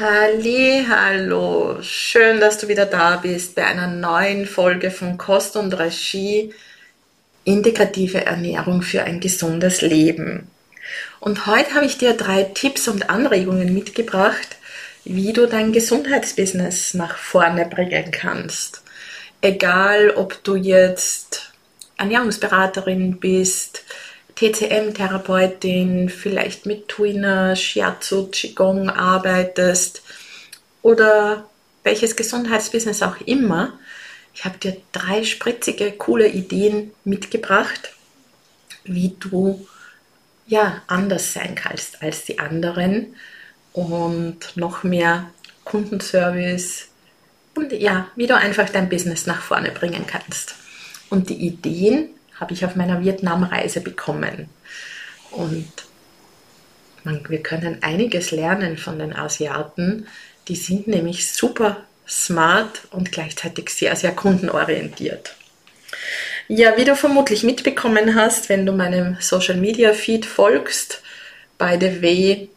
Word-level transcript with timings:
Halli, 0.00 0.86
hallo. 0.88 1.76
Schön, 1.82 2.40
dass 2.40 2.56
du 2.56 2.68
wieder 2.68 2.86
da 2.86 3.16
bist 3.16 3.54
bei 3.54 3.66
einer 3.66 3.86
neuen 3.86 4.46
Folge 4.46 4.90
von 4.90 5.18
Kost 5.18 5.56
und 5.56 5.74
Regie. 5.74 6.54
Integrative 7.44 8.24
Ernährung 8.24 8.80
für 8.80 9.02
ein 9.02 9.20
gesundes 9.20 9.82
Leben. 9.82 10.48
Und 11.18 11.44
heute 11.44 11.74
habe 11.74 11.84
ich 11.84 11.98
dir 11.98 12.14
drei 12.14 12.44
Tipps 12.44 12.88
und 12.88 13.10
Anregungen 13.10 13.74
mitgebracht, 13.74 14.56
wie 15.04 15.34
du 15.34 15.46
dein 15.46 15.70
Gesundheitsbusiness 15.70 16.94
nach 16.94 17.18
vorne 17.18 17.66
bringen 17.66 18.10
kannst. 18.10 18.82
Egal, 19.42 20.12
ob 20.12 20.42
du 20.44 20.56
jetzt 20.56 21.52
Ernährungsberaterin 21.98 23.20
bist, 23.20 23.84
TCM-Therapeutin, 24.40 26.08
vielleicht 26.08 26.64
mit 26.64 26.88
Tuina, 26.88 27.54
Shiatsu, 27.54 28.28
Qigong 28.28 28.88
arbeitest 28.88 30.02
oder 30.80 31.44
welches 31.82 32.16
Gesundheitsbusiness 32.16 33.02
auch 33.02 33.20
immer. 33.20 33.78
Ich 34.34 34.46
habe 34.46 34.56
dir 34.56 34.78
drei 34.92 35.24
spritzige, 35.24 35.92
coole 35.92 36.26
Ideen 36.26 36.92
mitgebracht, 37.04 37.92
wie 38.84 39.14
du 39.20 39.66
ja 40.46 40.80
anders 40.86 41.34
sein 41.34 41.54
kannst 41.54 42.02
als 42.02 42.24
die 42.24 42.38
anderen 42.38 43.14
und 43.74 44.56
noch 44.56 44.84
mehr 44.84 45.28
Kundenservice 45.64 46.88
und 47.54 47.72
ja, 47.72 48.08
wie 48.16 48.26
du 48.26 48.36
einfach 48.36 48.70
dein 48.70 48.88
Business 48.88 49.26
nach 49.26 49.42
vorne 49.42 49.70
bringen 49.70 50.06
kannst. 50.06 50.54
Und 51.10 51.28
die 51.28 51.46
Ideen 51.46 52.08
habe 52.40 52.54
ich 52.54 52.64
auf 52.64 52.74
meiner 52.74 53.02
Vietnamreise 53.02 53.80
bekommen. 53.82 54.48
Und 55.30 55.70
man, 57.04 57.24
wir 57.28 57.42
können 57.42 57.82
einiges 57.82 58.30
lernen 58.30 58.78
von 58.78 58.98
den 58.98 59.14
Asiaten. 59.14 60.06
Die 60.48 60.56
sind 60.56 60.88
nämlich 60.88 61.30
super 61.30 61.84
smart 62.08 62.82
und 62.90 63.12
gleichzeitig 63.12 63.70
sehr, 63.70 63.94
sehr 63.94 64.12
kundenorientiert. 64.12 65.36
Ja, 66.48 66.76
wie 66.76 66.84
du 66.84 66.96
vermutlich 66.96 67.44
mitbekommen 67.44 68.16
hast, 68.16 68.48
wenn 68.48 68.66
du 68.66 68.72
meinem 68.72 69.16
Social 69.20 69.56
Media 69.56 69.92
Feed 69.92 70.26
folgst, 70.26 71.02
by 71.58 71.78
the 71.78 72.02
way, 72.02 72.48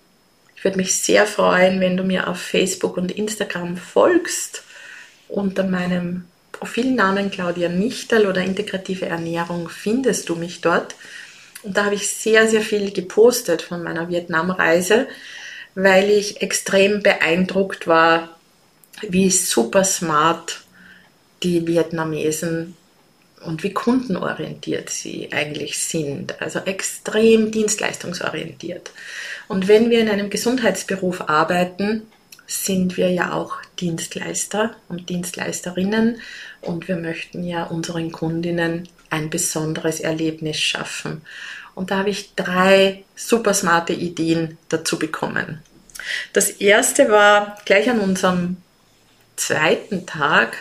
ich 0.56 0.64
würde 0.64 0.78
mich 0.78 0.95
sehr 0.95 1.28
freuen, 1.28 1.80
wenn 1.80 1.97
du 1.97 2.03
mir 2.03 2.28
auf 2.28 2.42
Facebook 2.42 2.97
und 2.97 3.12
Instagram 3.12 3.78
folgst 3.78 4.64
unter 5.28 5.64
meinem 5.64 6.25
Profilnamen 6.64 7.30
Claudia 7.30 7.67
Nichtel 7.67 8.25
oder 8.25 8.42
integrative 8.42 9.06
Ernährung 9.06 9.67
findest 9.67 10.30
du 10.30 10.38
mich 10.38 10.61
dort. 10.61 10.95
Und 11.61 11.75
da 11.75 11.83
habe 11.83 11.95
ich 11.95 12.09
sehr, 12.09 12.47
sehr 12.47 12.61
viel 12.61 12.94
gepostet 12.94 13.61
von 13.61 13.83
meiner 13.83 14.08
Vietnamreise, 14.08 15.09
weil 15.75 16.09
ich 16.09 16.41
extrem 16.41 17.03
beeindruckt 17.03 17.86
war, 17.86 18.38
wie 19.02 19.30
super 19.30 19.84
smart 19.84 20.61
die 21.44 21.67
Vietnamesen 21.67 22.78
und 23.45 23.64
wie 23.64 23.73
kundenorientiert 23.73 24.89
sie 24.89 25.34
eigentlich 25.34 25.78
sind. 25.80 26.41
Also 26.41 26.59
extrem 26.59 27.52
dienstleistungsorientiert. 27.52 28.91
Und 29.50 29.68
wenn 29.68 29.90
wir 29.90 30.00
in 30.00 30.07
einem 30.07 30.29
Gesundheitsberuf 30.29 31.28
arbeiten, 31.28 32.03
sind 32.48 32.98
wir 32.98 33.12
ja 33.12 33.34
auch 33.34 33.58
Dienstleister 33.80 34.76
und 34.90 35.09
Dienstleisterinnen 35.09 36.22
und 36.62 36.88
wir 36.88 36.98
möchten 36.98 37.44
ja 37.44 37.64
unseren 37.64 38.12
Kundinnen 38.12 38.88
ein 39.09 39.30
besonderes 39.30 40.00
Erlebnis 40.00 40.59
schaffen. 40.59 41.22
Und 41.76 41.92
da 41.92 42.00
habe 42.00 42.09
ich 42.09 42.36
drei 42.36 43.03
super 43.16 43.53
smarte 43.53 43.94
Ideen 43.94 44.58
dazu 44.70 45.00
bekommen. 45.00 45.62
Das 46.34 46.50
erste 46.50 47.09
war 47.09 47.58
gleich 47.66 47.90
an 47.90 48.00
unserem 48.00 48.58
zweiten 49.36 50.06
Tag 50.06 50.58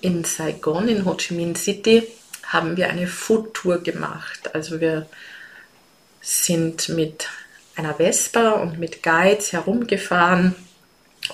in 0.00 0.24
Saigon, 0.24 0.88
in 0.88 1.04
Ho 1.04 1.14
Chi 1.14 1.34
Minh 1.34 1.54
City, 1.54 2.08
haben 2.44 2.76
wir 2.76 2.88
eine 2.88 3.06
Food 3.06 3.54
Tour 3.54 3.82
gemacht. 3.82 4.54
Also 4.54 4.80
wir 4.80 5.06
sind 6.20 6.88
mit 6.88 7.28
einer 7.76 7.94
Vespa 7.94 8.50
und 8.52 8.78
mit 8.78 9.02
Guides 9.02 9.52
herumgefahren 9.52 10.54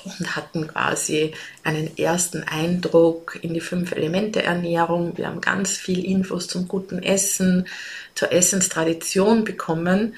und 0.04 0.36
hatten 0.36 0.68
quasi 0.68 1.32
einen 1.64 1.96
ersten 1.96 2.42
Eindruck 2.42 3.38
in 3.42 3.54
die 3.54 3.60
fünf 3.60 3.92
Elemente 3.92 4.42
Ernährung. 4.42 5.16
Wir 5.16 5.26
haben 5.26 5.40
ganz 5.40 5.76
viel 5.76 6.04
Infos 6.04 6.48
zum 6.48 6.68
guten 6.68 7.02
Essen, 7.02 7.66
zur 8.14 8.32
Essenstradition 8.32 9.44
bekommen 9.44 10.14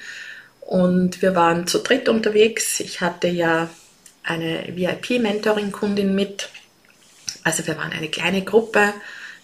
und 0.60 1.22
wir 1.22 1.34
waren 1.34 1.66
zu 1.66 1.80
dritt 1.80 2.08
unterwegs. 2.08 2.80
Ich 2.80 3.00
hatte 3.00 3.28
ja 3.28 3.68
eine 4.22 4.68
VIP-Mentoring-Kundin 4.76 6.14
mit. 6.14 6.48
Also 7.42 7.66
wir 7.66 7.76
waren 7.76 7.92
eine 7.92 8.08
kleine 8.08 8.44
Gruppe. 8.44 8.94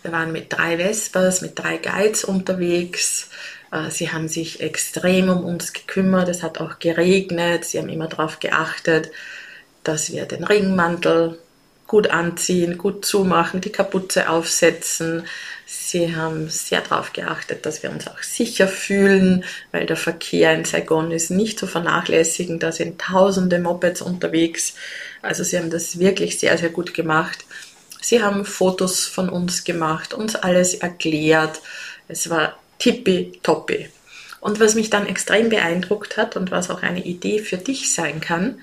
Wir 0.02 0.12
waren 0.12 0.30
mit 0.30 0.52
drei 0.52 0.78
Vespers, 0.78 1.42
mit 1.42 1.58
drei 1.58 1.78
Guides 1.78 2.24
unterwegs. 2.24 3.30
Äh, 3.72 3.90
sie 3.90 4.12
haben 4.12 4.28
sich 4.28 4.60
extrem 4.60 5.28
um 5.28 5.44
uns 5.44 5.72
gekümmert. 5.72 6.28
Es 6.28 6.42
hat 6.42 6.60
auch 6.60 6.78
geregnet. 6.78 7.64
Sie 7.64 7.78
haben 7.78 7.88
immer 7.88 8.06
darauf 8.06 8.38
geachtet, 8.38 9.10
dass 9.88 10.12
wir 10.12 10.24
den 10.24 10.44
Ringmantel 10.44 11.38
gut 11.86 12.10
anziehen, 12.10 12.78
gut 12.78 13.04
zumachen, 13.04 13.60
die 13.60 13.70
Kapuze 13.70 14.28
aufsetzen. 14.28 15.24
Sie 15.66 16.16
haben 16.16 16.48
sehr 16.48 16.80
darauf 16.80 17.12
geachtet, 17.12 17.64
dass 17.64 17.82
wir 17.82 17.90
uns 17.90 18.08
auch 18.08 18.22
sicher 18.22 18.68
fühlen, 18.68 19.44
weil 19.72 19.86
der 19.86 19.96
Verkehr 19.96 20.52
in 20.54 20.64
Saigon 20.64 21.12
ist 21.12 21.30
nicht 21.30 21.58
zu 21.58 21.66
vernachlässigen. 21.66 22.58
Da 22.58 22.72
sind 22.72 23.00
tausende 23.00 23.58
Mopeds 23.58 24.02
unterwegs. 24.02 24.74
Also 25.22 25.44
sie 25.44 25.58
haben 25.58 25.70
das 25.70 25.98
wirklich 25.98 26.38
sehr, 26.38 26.58
sehr 26.58 26.70
gut 26.70 26.94
gemacht. 26.94 27.44
Sie 28.00 28.22
haben 28.22 28.44
Fotos 28.44 29.06
von 29.06 29.28
uns 29.28 29.64
gemacht, 29.64 30.14
uns 30.14 30.36
alles 30.36 30.74
erklärt. 30.74 31.60
Es 32.08 32.30
war 32.30 32.56
tippitoppi. 32.78 33.88
Und 34.40 34.60
was 34.60 34.76
mich 34.76 34.90
dann 34.90 35.08
extrem 35.08 35.48
beeindruckt 35.48 36.16
hat 36.16 36.36
und 36.36 36.52
was 36.52 36.70
auch 36.70 36.82
eine 36.82 37.04
Idee 37.04 37.40
für 37.40 37.56
dich 37.56 37.92
sein 37.92 38.20
kann, 38.20 38.60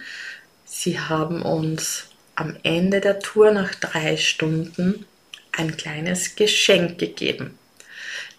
Sie 0.75 0.99
haben 0.99 1.43
uns 1.43 2.07
am 2.33 2.57
Ende 2.63 2.99
der 2.99 3.19
Tour 3.19 3.51
nach 3.51 3.75
drei 3.75 4.17
Stunden 4.17 5.05
ein 5.51 5.77
kleines 5.77 6.35
Geschenk 6.35 6.97
gegeben. 6.97 7.59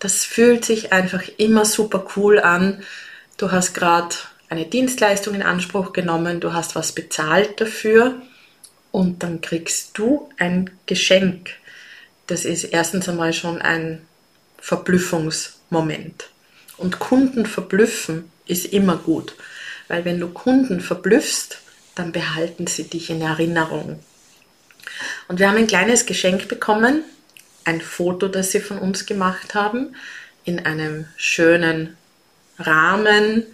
Das 0.00 0.25
fühlt 0.25 0.65
sich 0.65 0.93
einfach 0.93 1.23
immer 1.37 1.65
super 1.65 2.05
cool 2.17 2.41
an. 2.41 2.83
Du 3.37 3.53
hast 3.53 3.73
gerade 3.73 4.17
eine 4.49 4.67
Dienstleistung 4.67 5.37
in 5.37 5.43
Anspruch 5.43 5.93
genommen, 5.93 6.41
du 6.41 6.53
hast 6.53 6.75
was 6.75 6.91
bezahlt 6.91 7.61
dafür 7.61 8.21
und 8.91 9.23
dann 9.23 9.41
kriegst 9.41 9.97
du 9.97 10.28
ein 10.37 10.71
Geschenk. 10.87 11.50
Das 12.27 12.44
ist 12.44 12.65
erstens 12.65 13.09
einmal 13.09 13.33
schon 13.33 13.62
ein 13.62 14.05
Verblüffungsmoment. 14.59 16.31
Und 16.78 16.99
Kunden 16.99 17.47
verblüffen 17.47 18.31
ist 18.44 18.67
immer 18.67 18.97
gut, 18.97 19.37
weil 19.87 20.05
wenn 20.05 20.19
du 20.19 20.31
Kunden 20.31 20.81
verblüffst, 20.81 21.61
dann 21.94 22.12
behalten 22.12 22.66
sie 22.66 22.84
dich 22.84 23.10
in 23.10 23.21
Erinnerung. 23.22 24.00
Und 25.28 25.38
wir 25.38 25.49
haben 25.49 25.56
ein 25.56 25.66
kleines 25.66 26.06
Geschenk 26.06 26.49
bekommen, 26.49 27.05
ein 27.64 27.81
Foto, 27.81 28.29
das 28.29 28.50
sie 28.50 28.61
von 28.61 28.79
uns 28.79 29.06
gemacht 29.06 29.55
haben, 29.55 29.96
in 30.44 30.64
einem 30.64 31.06
schönen 31.17 31.96
Rahmen, 32.58 33.44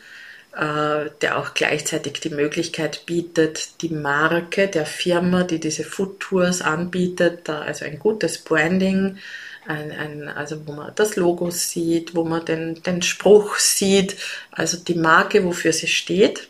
äh, 0.53 1.11
der 1.23 1.39
auch 1.39 1.55
gleichzeitig 1.55 2.15
die 2.21 2.31
Möglichkeit 2.31 3.07
bietet, 3.07 3.83
die 3.83 3.91
Marke 3.91 4.69
der 4.69 4.87
Firma, 4.87 5.45
die 5.45 5.61
diese 5.61 5.85
Food 5.85 6.21
Tours 6.21 6.61
anbietet, 6.61 7.49
da 7.49 7.61
also 7.61 7.85
ein 7.85 8.01
gutes 8.01 8.39
Branding, 8.39 9.19
ein, 9.67 9.93
ein, 9.93 10.29
also 10.29 10.67
wo 10.67 10.73
man 10.73 10.93
das 10.97 11.17
Logo 11.17 11.51
sieht, 11.51 12.15
wo 12.17 12.25
man 12.25 12.45
den, 12.45 12.83
den 12.83 13.03
Spruch 13.03 13.59
sieht, 13.59 14.17
also 14.51 14.77
die 14.77 14.97
Marke, 14.97 15.45
wofür 15.45 15.73
sie 15.73 15.87
steht. 15.87 16.49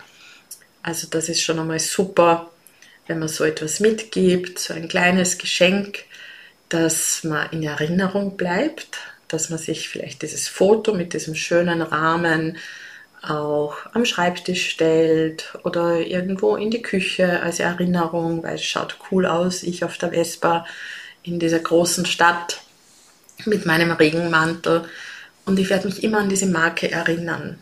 Also 0.82 1.08
das 1.10 1.28
ist 1.28 1.42
schon 1.42 1.58
einmal 1.58 1.78
super, 1.78 2.50
wenn 3.06 3.18
man 3.18 3.28
so 3.28 3.44
etwas 3.44 3.80
mitgibt, 3.80 4.58
so 4.58 4.74
ein 4.74 4.88
kleines 4.88 5.38
Geschenk, 5.38 6.04
dass 6.68 7.24
man 7.24 7.50
in 7.50 7.62
Erinnerung 7.62 8.36
bleibt, 8.36 8.98
dass 9.28 9.50
man 9.50 9.58
sich 9.58 9.88
vielleicht 9.88 10.22
dieses 10.22 10.48
Foto 10.48 10.94
mit 10.94 11.12
diesem 11.12 11.34
schönen 11.34 11.82
Rahmen 11.82 12.56
auch 13.22 13.76
am 13.92 14.04
Schreibtisch 14.04 14.70
stellt 14.70 15.52
oder 15.64 15.98
irgendwo 15.98 16.56
in 16.56 16.70
die 16.70 16.82
Küche 16.82 17.42
als 17.42 17.60
Erinnerung, 17.60 18.42
weil 18.42 18.54
es 18.54 18.64
schaut 18.64 18.96
cool 19.10 19.26
aus, 19.26 19.62
ich 19.62 19.84
auf 19.84 19.98
der 19.98 20.10
Vespa 20.10 20.64
in 21.22 21.38
dieser 21.38 21.58
großen 21.58 22.06
Stadt 22.06 22.60
mit 23.44 23.66
meinem 23.66 23.90
Regenmantel 23.90 24.84
und 25.44 25.58
ich 25.58 25.68
werde 25.68 25.88
mich 25.88 26.02
immer 26.02 26.18
an 26.18 26.28
diese 26.28 26.46
Marke 26.46 26.90
erinnern. 26.90 27.58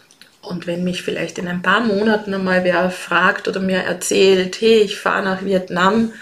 Und 0.48 0.66
wenn 0.66 0.82
mich 0.82 1.02
vielleicht 1.02 1.36
in 1.36 1.46
ein 1.46 1.60
paar 1.60 1.80
Monaten 1.80 2.32
einmal 2.32 2.64
wer 2.64 2.90
fragt 2.90 3.48
oder 3.48 3.60
mir 3.60 3.80
erzählt, 3.80 4.58
hey, 4.62 4.78
ich 4.78 4.98
fahre 4.98 5.22
nach 5.22 5.44
Vietnam, 5.44 6.14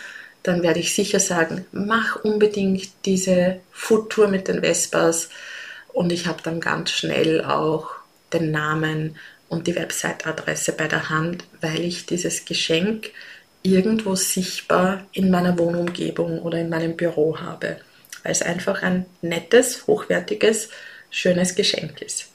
dann 0.43 0.65
werde 0.65 0.81
ich 0.81 0.95
sicher 0.95 1.21
sagen, 1.21 1.65
mach 1.71 2.25
unbedingt 2.25 2.89
diese 3.05 3.61
Foodtour 3.71 4.27
mit 4.27 4.49
den 4.49 4.63
Vespas. 4.63 5.29
Und 5.93 6.11
ich 6.11 6.27
habe 6.27 6.43
dann 6.43 6.61
ganz 6.61 6.91
schnell 6.91 7.45
auch 7.45 7.91
den 8.33 8.51
Namen 8.51 9.17
und 9.49 9.69
die 9.69 9.77
Website-Adresse 9.77 10.73
bei 10.73 10.89
der 10.89 11.09
Hand, 11.09 11.45
weil 11.61 11.85
ich 11.85 12.07
dieses 12.07 12.45
Geschenk 12.45 13.11
irgendwo 13.63 14.17
sichtbar 14.17 15.07
in 15.13 15.31
meiner 15.31 15.57
Wohnumgebung 15.57 16.43
oder 16.43 16.59
in 16.59 16.69
meinem 16.69 16.97
Büro 16.97 17.39
habe, 17.39 17.77
weil 18.25 18.33
es 18.33 18.43
einfach 18.43 18.83
ein 18.83 19.07
nettes, 19.23 19.87
hochwertiges, 19.87 20.71
schönes 21.11 21.55
Geschenk 21.55 22.03
ist. 22.03 22.27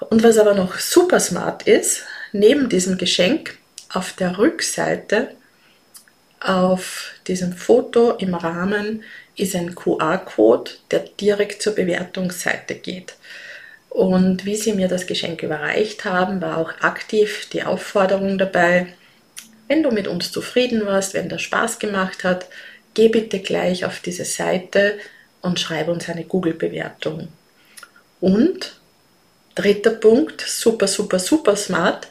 Und 0.00 0.22
was 0.22 0.38
aber 0.38 0.54
noch 0.54 0.78
super 0.78 1.20
smart 1.20 1.62
ist, 1.64 2.02
neben 2.32 2.68
diesem 2.68 2.98
Geschenk 2.98 3.58
auf 3.88 4.12
der 4.12 4.38
Rückseite 4.38 5.28
auf 6.40 7.12
diesem 7.26 7.52
Foto 7.54 8.12
im 8.12 8.34
Rahmen 8.34 9.02
ist 9.36 9.54
ein 9.54 9.74
QR-Code, 9.74 10.70
der 10.90 11.00
direkt 11.20 11.62
zur 11.62 11.74
Bewertungsseite 11.74 12.74
geht. 12.74 13.14
Und 13.88 14.44
wie 14.44 14.56
sie 14.56 14.74
mir 14.74 14.88
das 14.88 15.06
Geschenk 15.06 15.42
überreicht 15.42 16.04
haben, 16.04 16.40
war 16.42 16.58
auch 16.58 16.70
aktiv 16.80 17.48
die 17.52 17.62
Aufforderung 17.62 18.36
dabei, 18.36 18.88
wenn 19.68 19.82
du 19.82 19.90
mit 19.90 20.06
uns 20.06 20.30
zufrieden 20.30 20.86
warst, 20.86 21.14
wenn 21.14 21.28
das 21.28 21.42
Spaß 21.42 21.78
gemacht 21.78 22.22
hat, 22.22 22.46
geh 22.94 23.08
bitte 23.08 23.40
gleich 23.40 23.84
auf 23.84 24.00
diese 24.00 24.24
Seite 24.24 24.98
und 25.42 25.58
schreib 25.58 25.88
uns 25.88 26.08
eine 26.08 26.24
Google-Bewertung. 26.24 27.28
Und 28.20 28.76
dritter 29.56 29.90
Punkt, 29.90 30.40
super, 30.42 30.86
super, 30.86 31.18
super 31.18 31.56
smart, 31.56 32.06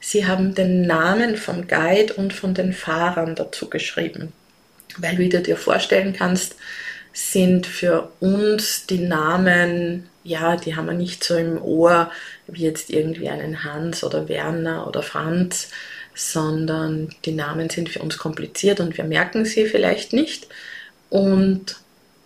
sie 0.00 0.26
haben 0.26 0.56
den 0.56 0.82
Namen 0.82 1.36
vom 1.36 1.68
Guide 1.68 2.14
und 2.14 2.32
von 2.32 2.54
den 2.54 2.72
Fahrern 2.72 3.36
dazu 3.36 3.70
geschrieben. 3.70 4.32
Weil, 4.96 5.18
wie 5.18 5.28
du 5.28 5.40
dir 5.40 5.56
vorstellen 5.56 6.12
kannst, 6.12 6.56
sind 7.12 7.66
für 7.66 8.10
uns 8.18 8.86
die 8.86 8.98
Namen 8.98 10.08
ja, 10.28 10.56
die 10.56 10.76
haben 10.76 10.86
wir 10.86 10.94
nicht 10.94 11.24
so 11.24 11.36
im 11.36 11.60
Ohr 11.60 12.10
wie 12.46 12.62
jetzt 12.62 12.90
irgendwie 12.90 13.28
einen 13.28 13.64
Hans 13.64 14.04
oder 14.04 14.28
Werner 14.28 14.86
oder 14.86 15.02
Franz, 15.02 15.70
sondern 16.14 17.08
die 17.24 17.32
Namen 17.32 17.70
sind 17.70 17.88
für 17.88 18.00
uns 18.00 18.18
kompliziert 18.18 18.80
und 18.80 18.96
wir 18.96 19.04
merken 19.04 19.44
sie 19.44 19.66
vielleicht 19.66 20.12
nicht. 20.12 20.46
Und 21.08 21.76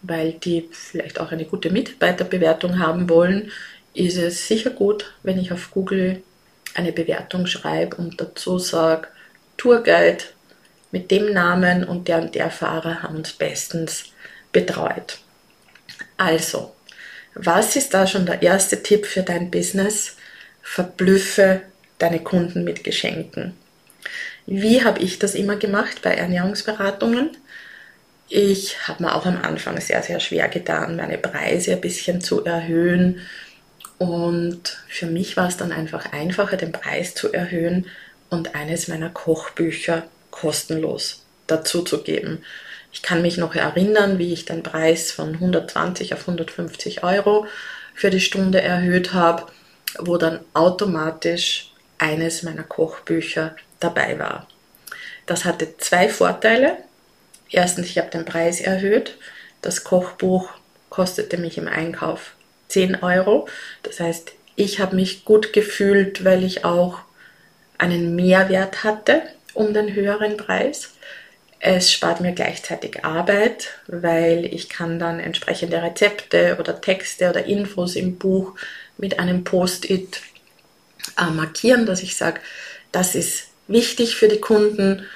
weil 0.03 0.33
die 0.33 0.69
vielleicht 0.73 1.21
auch 1.21 1.31
eine 1.31 1.45
gute 1.45 1.71
Mitarbeiterbewertung 1.71 2.81
haben 2.81 3.09
wollen, 3.09 3.53
ist 3.95 4.17
es 4.17 4.47
sicher 4.49 4.71
gut, 4.71 5.13
wenn 5.23 5.39
ich 5.39 5.53
auf 5.53 5.71
Google 5.71 6.23
eine 6.75 6.93
Bewertung 6.93 7.47
schreibe 7.47 7.97
und 7.97 8.21
dazu 8.21 8.59
sage, 8.59 9.09
Tourguide 9.57 10.25
mit 10.91 11.11
dem 11.11 11.33
Namen 11.33 11.85
und 11.85 12.09
der 12.09 12.19
und 12.19 12.35
der 12.35 12.51
Fahrer 12.51 13.03
haben 13.03 13.17
uns 13.17 13.33
bestens 13.33 14.05
betreut. 14.53 15.19
Also, 16.17 16.75
was 17.35 17.77
ist 17.77 17.95
da 17.95 18.07
schon 18.07 18.27
der 18.27 18.43
erste 18.43 18.83
Tipp 18.83 19.07
für 19.07 19.23
dein 19.23 19.51
Business? 19.51 20.17
Verblüffe 20.63 21.63
deine 21.99 22.21
Kunden 22.21 22.65
mit 22.65 22.85
Geschenken. 22.85 23.57
Wie 24.47 24.85
habe 24.85 25.01
ich 25.01 25.19
das 25.19 25.35
immer 25.35 25.57
gemacht 25.57 26.03
bei 26.03 26.15
Ernährungsberatungen? 26.15 27.31
Ich 28.29 28.89
habe 28.89 29.05
mir 29.05 29.15
auch 29.15 29.27
am 29.27 29.41
Anfang 29.43 29.81
sehr, 29.81 30.03
sehr 30.03 30.19
schwer 30.21 30.49
getan, 30.49 30.97
meine 30.97 31.19
Preise 31.19 31.73
ein 31.73 31.81
bisschen 31.81 32.21
zu 32.21 32.45
erhöhen. 32.45 33.21
Und 34.03 34.79
für 34.89 35.07
mich 35.07 35.37
war 35.37 35.47
es 35.47 35.57
dann 35.57 35.71
einfach 35.71 36.13
einfacher, 36.13 36.57
den 36.57 36.73
Preis 36.73 37.15
zu 37.15 37.33
erhöhen 37.33 37.87
und 38.31 38.57
eines 38.57 38.89
meiner 38.89 39.11
Kochbücher 39.11 40.03
kostenlos 40.33 41.23
dazu 41.47 41.83
zu 41.83 42.03
geben. 42.03 42.43
Ich 42.91 43.03
kann 43.03 43.23
mich 43.23 43.37
noch 43.37 43.55
erinnern, 43.55 44.19
wie 44.19 44.33
ich 44.33 44.45
den 44.45 44.65
Preis 44.65 45.13
von 45.13 45.35
120 45.35 46.15
auf 46.15 46.23
150 46.23 47.05
Euro 47.05 47.47
für 47.95 48.11
die 48.11 48.19
Stunde 48.19 48.61
erhöht 48.61 49.15
habe, 49.15 49.47
wo 50.01 50.17
dann 50.17 50.41
automatisch 50.53 51.71
eines 51.99 52.43
meiner 52.43 52.65
Kochbücher 52.65 53.55
dabei 53.79 54.19
war. 54.19 54.49
Das 55.27 55.45
hatte 55.45 55.77
zwei 55.79 56.09
Vorteile. 56.09 56.77
Erstens, 57.51 57.87
ich 57.87 57.99
habe 57.99 58.11
den 58.11 58.25
Preis 58.25 58.61
erhöht. 58.61 59.17
Das 59.61 59.85
Kochbuch 59.85 60.49
kostete 60.91 61.37
mich 61.39 61.57
im 61.57 61.69
Einkauf 61.69 62.33
10 62.73 63.03
Euro. 63.03 63.49
Das 63.83 64.01
heißt, 64.01 64.33
ich 64.57 64.81
habe 64.81 64.97
mich 64.97 65.25
gut 65.25 65.53
gefühlt, 65.53 66.25
weil 66.25 66.45
ich 66.45 66.65
auch 66.65 67.01
einen 67.79 68.15
Mehrwert 68.15 68.85
hatte 68.85 69.23
um 69.55 69.75
den 69.75 69.95
höheren 69.95 70.37
Preis. 70.37 70.95
Es 71.59 71.93
spart 71.93 72.21
mir 72.21 72.33
gleichzeitig 72.33 73.05
Arbeit, 73.05 73.69
weil 73.87 74.47
ich 74.47 74.69
kann 74.69 74.99
dann 74.99 75.21
entsprechende 75.21 75.81
Rezepte 75.83 76.57
oder 76.59 76.81
Texte 76.81 77.31
oder 77.31 77.45
Infos 77.45 77.95
im 77.95 78.17
Buch 78.19 78.55
mit 78.99 79.19
einem 79.19 79.45
Post-it 79.45 80.23
äh, 81.19 81.31
markieren, 81.31 81.87
dass 81.87 82.03
ich 82.03 82.17
sage, 82.17 82.41
das 82.91 83.15
ist 83.15 83.49
wichtig 83.69 84.17
für 84.17 84.29
die 84.29 84.41
Kunden 84.41 85.07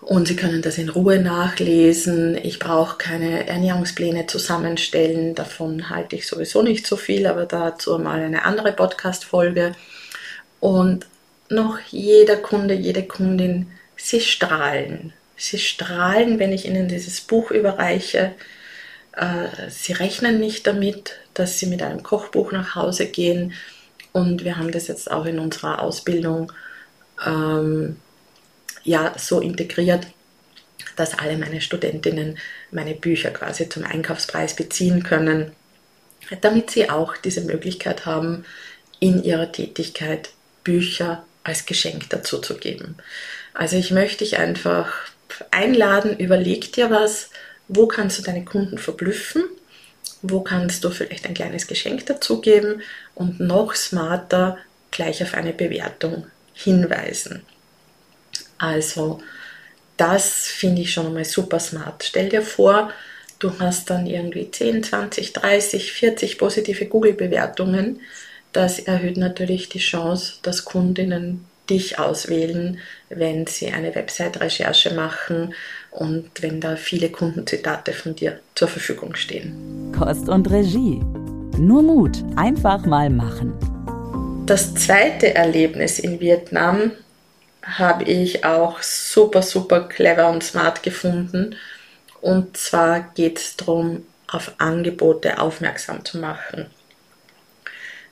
und 0.00 0.28
sie 0.28 0.36
können 0.36 0.62
das 0.62 0.78
in 0.78 0.88
Ruhe 0.88 1.20
nachlesen. 1.20 2.38
Ich 2.42 2.58
brauche 2.58 2.96
keine 2.96 3.46
Ernährungspläne 3.46 4.26
zusammenstellen, 4.26 5.34
davon 5.34 5.90
halte 5.90 6.16
ich 6.16 6.26
sowieso 6.26 6.62
nicht 6.62 6.86
so 6.86 6.96
viel, 6.96 7.26
aber 7.26 7.46
dazu 7.46 7.98
mal 7.98 8.20
eine 8.20 8.44
andere 8.44 8.72
Podcast-Folge. 8.72 9.74
Und 10.58 11.06
noch 11.48 11.78
jeder 11.90 12.36
Kunde, 12.36 12.74
jede 12.74 13.02
Kundin, 13.02 13.66
sie 13.96 14.20
strahlen. 14.20 15.12
Sie 15.36 15.58
strahlen, 15.58 16.38
wenn 16.38 16.52
ich 16.52 16.66
ihnen 16.66 16.88
dieses 16.88 17.20
Buch 17.20 17.50
überreiche. 17.50 18.32
Äh, 19.12 19.70
sie 19.70 19.92
rechnen 19.92 20.38
nicht 20.40 20.66
damit, 20.66 21.16
dass 21.34 21.58
sie 21.58 21.66
mit 21.66 21.82
einem 21.82 22.02
Kochbuch 22.02 22.52
nach 22.52 22.74
Hause 22.74 23.06
gehen. 23.06 23.52
Und 24.12 24.44
wir 24.44 24.56
haben 24.56 24.72
das 24.72 24.88
jetzt 24.88 25.10
auch 25.10 25.26
in 25.26 25.38
unserer 25.38 25.82
Ausbildung 25.82 26.52
ähm, 27.24 27.96
ja, 28.82 29.14
so 29.18 29.40
integriert, 29.40 30.06
dass 30.96 31.18
alle 31.18 31.36
meine 31.36 31.60
Studentinnen 31.60 32.38
meine 32.70 32.94
Bücher 32.94 33.30
quasi 33.30 33.68
zum 33.68 33.84
Einkaufspreis 33.84 34.54
beziehen 34.54 35.02
können, 35.02 35.52
damit 36.40 36.70
sie 36.70 36.90
auch 36.90 37.16
diese 37.16 37.42
Möglichkeit 37.42 38.06
haben, 38.06 38.44
in 38.98 39.22
ihrer 39.22 39.50
Tätigkeit 39.50 40.30
Bücher 40.62 41.24
als 41.42 41.66
Geschenk 41.66 42.10
dazu 42.10 42.38
zu 42.38 42.56
geben. 42.56 42.96
Also 43.54 43.76
ich 43.76 43.90
möchte 43.90 44.24
dich 44.24 44.38
einfach 44.38 44.92
einladen, 45.50 46.18
überleg 46.18 46.72
dir 46.72 46.90
was, 46.90 47.30
wo 47.68 47.86
kannst 47.86 48.18
du 48.18 48.22
deine 48.22 48.44
Kunden 48.44 48.78
verblüffen, 48.78 49.44
wo 50.22 50.40
kannst 50.40 50.84
du 50.84 50.90
vielleicht 50.90 51.26
ein 51.26 51.34
kleines 51.34 51.66
Geschenk 51.66 52.06
dazugeben 52.06 52.82
und 53.14 53.40
noch 53.40 53.74
smarter 53.74 54.58
gleich 54.90 55.22
auf 55.22 55.34
eine 55.34 55.52
Bewertung 55.52 56.26
hinweisen. 56.52 57.42
Also 58.60 59.20
das 59.96 60.46
finde 60.46 60.82
ich 60.82 60.92
schon 60.92 61.06
einmal 61.06 61.24
super 61.24 61.58
smart. 61.58 62.04
Stell 62.04 62.28
dir 62.28 62.42
vor, 62.42 62.90
du 63.38 63.58
hast 63.58 63.90
dann 63.90 64.06
irgendwie 64.06 64.50
10, 64.50 64.84
20, 64.84 65.32
30, 65.32 65.92
40 65.92 66.38
positive 66.38 66.86
Google-Bewertungen. 66.86 68.00
Das 68.52 68.78
erhöht 68.78 69.16
natürlich 69.16 69.70
die 69.70 69.78
Chance, 69.78 70.34
dass 70.42 70.64
Kundinnen 70.64 71.46
dich 71.70 71.98
auswählen, 71.98 72.78
wenn 73.08 73.46
sie 73.46 73.68
eine 73.68 73.94
Website-Recherche 73.94 74.92
machen 74.94 75.54
und 75.90 76.30
wenn 76.40 76.60
da 76.60 76.76
viele 76.76 77.08
Kundenzitate 77.08 77.92
von 77.92 78.14
dir 78.14 78.40
zur 78.54 78.68
Verfügung 78.68 79.14
stehen. 79.14 79.92
Kost 79.96 80.28
und 80.28 80.50
Regie. 80.50 81.00
Nur 81.56 81.82
Mut, 81.82 82.18
einfach 82.36 82.84
mal 82.84 83.08
machen. 83.08 83.54
Das 84.46 84.74
zweite 84.74 85.34
Erlebnis 85.34 85.98
in 85.98 86.20
Vietnam 86.20 86.92
habe 87.78 88.04
ich 88.04 88.44
auch 88.44 88.82
super, 88.82 89.42
super 89.42 89.88
clever 89.88 90.28
und 90.28 90.42
smart 90.42 90.82
gefunden. 90.82 91.56
Und 92.20 92.56
zwar 92.56 93.00
geht 93.14 93.38
es 93.38 93.56
darum, 93.56 94.06
auf 94.26 94.52
Angebote 94.58 95.40
aufmerksam 95.40 96.04
zu 96.04 96.18
machen. 96.18 96.66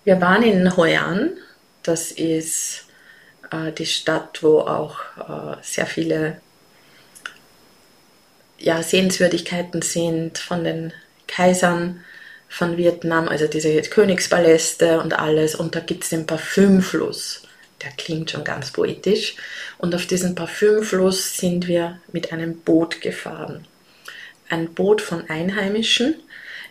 Wir 0.04 0.20
waren 0.20 0.42
in 0.42 0.76
Hoi 0.76 0.96
An, 0.96 1.30
das 1.82 2.12
ist 2.12 2.86
äh, 3.50 3.72
die 3.72 3.86
Stadt, 3.86 4.42
wo 4.42 4.60
auch 4.60 4.98
äh, 5.18 5.56
sehr 5.62 5.86
viele 5.86 6.40
ja, 8.58 8.82
Sehenswürdigkeiten 8.82 9.82
sind 9.82 10.38
von 10.38 10.64
den 10.64 10.92
Kaisern 11.26 12.04
von 12.48 12.76
Vietnam, 12.76 13.28
also 13.28 13.46
diese 13.46 13.80
Königspaläste 13.82 15.00
und 15.00 15.18
alles. 15.18 15.54
Und 15.54 15.74
da 15.74 15.80
gibt 15.80 16.04
es 16.04 16.10
den 16.10 16.26
Parfümfluss. 16.26 17.42
Der 17.82 17.90
klingt 17.92 18.30
schon 18.30 18.44
ganz 18.44 18.72
poetisch. 18.72 19.36
Und 19.78 19.94
auf 19.94 20.06
diesen 20.06 20.34
Parfümfluss 20.34 21.36
sind 21.36 21.68
wir 21.68 22.00
mit 22.12 22.32
einem 22.32 22.58
Boot 22.60 23.00
gefahren. 23.00 23.66
ein 24.48 24.72
Boot 24.74 25.00
von 25.02 25.28
Einheimischen. 25.28 26.14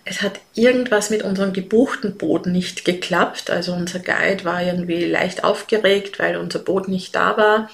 Es 0.06 0.22
hat 0.22 0.40
irgendwas 0.56 1.10
mit 1.10 1.24
unserem 1.24 1.54
gebuchten 1.54 2.18
Boot 2.18 2.46
nicht 2.48 2.86
geklappt. 2.86 3.50
Also 3.50 3.74
unser 3.74 4.00
Guide 4.00 4.46
war 4.46 4.64
irgendwie 4.64 5.06
leicht 5.06 5.44
aufgeregt, 5.44 6.20
weil 6.20 6.38
unser 6.38 6.60
Boot 6.60 6.88
nicht 6.88 7.16
da 7.16 7.38
war. 7.38 7.70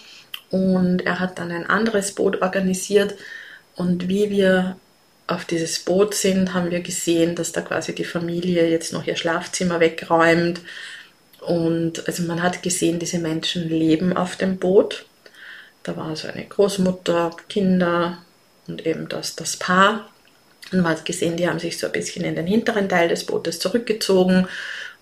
Und 0.50 1.06
er 1.06 1.20
hat 1.20 1.40
dann 1.40 1.52
ein 1.52 1.68
anderes 1.68 2.14
Boot 2.14 2.42
organisiert. 2.42 3.16
Und 3.76 4.08
wie 4.10 4.30
wir 4.30 4.78
auf 5.28 5.46
dieses 5.46 5.80
Boot 5.80 6.16
sind, 6.16 6.54
haben 6.54 6.70
wir 6.72 6.82
gesehen, 6.82 7.36
dass 7.36 7.52
da 7.52 7.62
quasi 7.62 7.96
die 7.96 8.04
Familie 8.04 8.70
jetzt 8.70 8.94
noch 8.94 9.08
ihr 9.08 9.16
Schlafzimmer 9.16 9.80
wegräumt. 9.80 10.62
Und 11.46 12.08
also 12.08 12.24
man 12.24 12.42
hat 12.42 12.64
gesehen, 12.64 13.00
diese 13.00 13.20
Menschen 13.20 13.70
leben 13.70 14.16
auf 14.16 14.36
dem 14.36 14.58
Boot. 14.58 15.06
Da 15.84 15.98
war 15.98 16.16
so 16.16 16.28
eine 16.28 16.46
Großmutter, 16.46 17.36
Kinder 17.50 18.20
und 18.68 18.86
eben 18.86 19.10
das, 19.10 19.36
das 19.36 19.58
Paar. 19.58 20.10
Und 20.72 20.82
man 20.82 20.92
hat 20.94 21.06
gesehen, 21.06 21.38
die 21.38 21.48
haben 21.48 21.60
sich 21.60 21.78
so 21.78 21.88
ein 21.88 21.92
bisschen 21.94 22.24
in 22.24 22.36
den 22.36 22.48
hinteren 22.48 22.88
Teil 22.88 23.10
des 23.10 23.26
Bootes 23.26 23.60
zurückgezogen. 23.60 24.48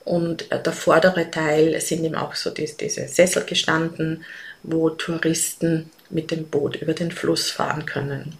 Und 0.03 0.49
der 0.51 0.73
vordere 0.73 1.29
Teil 1.29 1.79
sind 1.79 2.03
eben 2.03 2.15
auch 2.15 2.33
so 2.33 2.49
diese, 2.49 2.75
diese 2.75 3.07
Sessel 3.07 3.43
gestanden, 3.45 4.25
wo 4.63 4.89
Touristen 4.89 5.91
mit 6.09 6.31
dem 6.31 6.47
Boot 6.47 6.75
über 6.75 6.93
den 6.93 7.11
Fluss 7.11 7.51
fahren 7.51 7.85
können. 7.85 8.37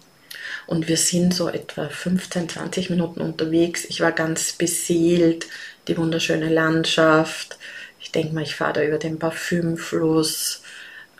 Und 0.66 0.88
wir 0.88 0.96
sind 0.96 1.34
so 1.34 1.48
etwa 1.48 1.88
15, 1.88 2.48
20 2.48 2.90
Minuten 2.90 3.20
unterwegs. 3.20 3.84
Ich 3.84 4.00
war 4.00 4.12
ganz 4.12 4.52
beseelt, 4.52 5.46
die 5.88 5.96
wunderschöne 5.96 6.48
Landschaft. 6.48 7.58
Ich 8.02 8.10
denke 8.10 8.34
mal, 8.34 8.42
ich 8.42 8.56
fahre 8.56 8.74
da 8.74 8.82
über 8.82 8.98
den 8.98 9.18
Parfümfluss 9.18 10.62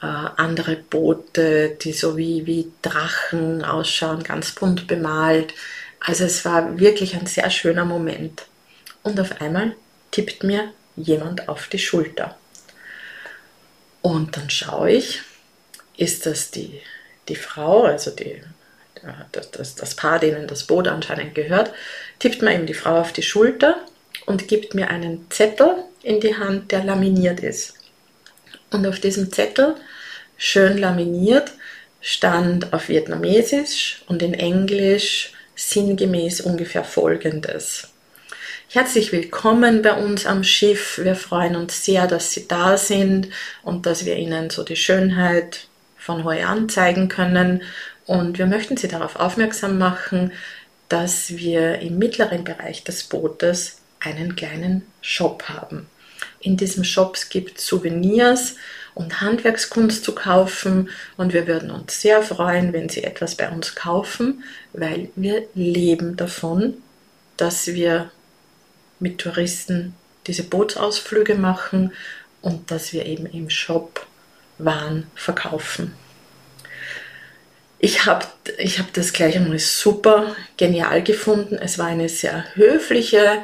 äh, 0.02 0.06
andere 0.06 0.76
Boote, 0.76 1.76
die 1.80 1.92
so 1.92 2.16
wie, 2.16 2.44
wie 2.44 2.72
Drachen 2.82 3.64
ausschauen, 3.64 4.24
ganz 4.24 4.50
bunt 4.52 4.88
bemalt. 4.88 5.54
Also 6.00 6.24
es 6.24 6.44
war 6.44 6.78
wirklich 6.80 7.14
ein 7.14 7.26
sehr 7.26 7.48
schöner 7.50 7.84
Moment. 7.84 8.42
Und 9.04 9.20
auf 9.20 9.40
einmal 9.40 9.76
tippt 10.10 10.42
mir 10.42 10.72
jemand 10.96 11.48
auf 11.48 11.68
die 11.68 11.78
Schulter. 11.78 12.36
Und 14.02 14.36
dann 14.36 14.50
schaue 14.50 14.90
ich, 14.90 15.22
ist 15.96 16.26
das 16.26 16.50
die, 16.50 16.80
die 17.28 17.36
Frau, 17.36 17.84
also 17.84 18.10
die, 18.10 18.42
das, 19.30 19.52
das, 19.52 19.74
das 19.76 19.94
Paar, 19.94 20.18
denen 20.18 20.48
das 20.48 20.64
Boot 20.64 20.88
anscheinend 20.88 21.36
gehört, 21.36 21.72
tippt 22.18 22.42
mir 22.42 22.52
eben 22.52 22.66
die 22.66 22.74
Frau 22.74 23.00
auf 23.00 23.12
die 23.12 23.22
Schulter 23.22 23.76
und 24.26 24.48
gibt 24.48 24.74
mir 24.74 24.88
einen 24.88 25.30
Zettel 25.30 25.84
in 26.02 26.20
die 26.20 26.36
Hand, 26.36 26.72
der 26.72 26.84
laminiert 26.84 27.40
ist. 27.40 27.74
Und 28.70 28.86
auf 28.86 29.00
diesem 29.00 29.32
Zettel 29.32 29.76
schön 30.36 30.78
laminiert, 30.78 31.52
stand 32.00 32.72
auf 32.72 32.88
Vietnamesisch 32.88 34.02
und 34.08 34.22
in 34.22 34.34
Englisch 34.34 35.32
sinngemäß 35.54 36.40
ungefähr 36.40 36.84
folgendes. 36.84 37.88
Herzlich 38.68 39.12
willkommen 39.12 39.82
bei 39.82 39.92
uns 39.92 40.24
am 40.26 40.42
Schiff. 40.44 40.98
Wir 41.02 41.14
freuen 41.14 41.56
uns 41.56 41.84
sehr, 41.84 42.06
dass 42.06 42.32
Sie 42.32 42.48
da 42.48 42.78
sind 42.78 43.28
und 43.62 43.84
dass 43.86 44.06
wir 44.06 44.16
Ihnen 44.16 44.50
so 44.50 44.64
die 44.64 44.76
Schönheit 44.76 45.66
von 45.98 46.24
Hoi 46.24 46.42
An 46.42 46.68
zeigen 46.68 47.08
können. 47.08 47.62
Und 48.06 48.38
wir 48.38 48.46
möchten 48.46 48.78
Sie 48.78 48.88
darauf 48.88 49.16
aufmerksam 49.16 49.78
machen, 49.78 50.32
dass 50.88 51.36
wir 51.36 51.80
im 51.80 51.98
mittleren 51.98 52.44
Bereich 52.44 52.82
des 52.82 53.04
Bootes 53.04 53.81
einen 54.02 54.36
kleinen 54.36 54.82
Shop 55.00 55.44
haben. 55.48 55.86
In 56.40 56.56
diesem 56.56 56.84
Shop 56.84 57.16
gibt 57.30 57.58
es 57.58 57.66
Souvenirs 57.66 58.56
und 58.94 59.20
Handwerkskunst 59.20 60.04
zu 60.04 60.14
kaufen 60.14 60.90
und 61.16 61.32
wir 61.32 61.46
würden 61.46 61.70
uns 61.70 62.00
sehr 62.00 62.22
freuen, 62.22 62.72
wenn 62.72 62.88
Sie 62.88 63.04
etwas 63.04 63.36
bei 63.36 63.48
uns 63.48 63.74
kaufen, 63.74 64.44
weil 64.72 65.10
wir 65.14 65.46
leben 65.54 66.16
davon, 66.16 66.74
dass 67.36 67.68
wir 67.68 68.10
mit 68.98 69.18
Touristen 69.18 69.94
diese 70.26 70.44
Bootsausflüge 70.44 71.34
machen 71.34 71.92
und 72.40 72.70
dass 72.70 72.92
wir 72.92 73.06
eben 73.06 73.26
im 73.26 73.50
Shop 73.50 74.06
Waren 74.58 75.06
verkaufen. 75.14 75.94
Ich 77.78 78.06
habe 78.06 78.26
ich 78.58 78.78
hab 78.78 78.92
das 78.92 79.12
gleich 79.12 79.34
einmal 79.34 79.58
super 79.58 80.36
genial 80.56 81.02
gefunden. 81.02 81.56
Es 81.56 81.78
war 81.78 81.86
eine 81.86 82.08
sehr 82.08 82.44
höfliche, 82.54 83.42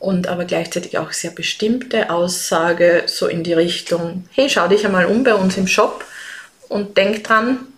und 0.00 0.26
aber 0.26 0.46
gleichzeitig 0.46 0.98
auch 0.98 1.12
sehr 1.12 1.30
bestimmte 1.30 2.10
Aussage, 2.10 3.04
so 3.06 3.28
in 3.28 3.44
die 3.44 3.52
Richtung, 3.52 4.24
hey, 4.32 4.48
schau 4.48 4.66
dich 4.66 4.84
einmal 4.84 5.06
um 5.06 5.22
bei 5.22 5.34
uns 5.34 5.56
im 5.56 5.68
Shop 5.68 6.04
und 6.68 6.96
denk 6.96 7.22
dran, 7.22 7.68